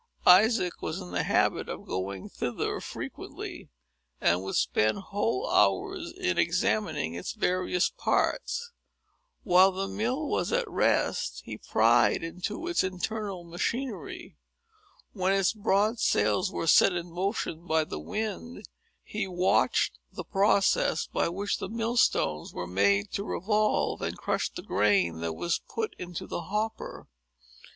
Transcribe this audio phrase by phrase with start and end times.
[0.25, 3.69] Isaac was in the habit of going thither frequently,
[4.19, 8.71] and would spend whole hours in examining its various parts.
[9.43, 14.37] While the mill was at rest, he pryed into its internal machinery.
[15.13, 18.67] When its broad sails were set in motion by the wind,
[19.03, 24.49] he watched the process by which the mill stones were made to revolve, and crush
[24.49, 27.07] the grain that was put into the hopper.